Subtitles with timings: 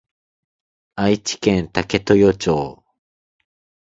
[0.95, 2.83] 愛知県武豊町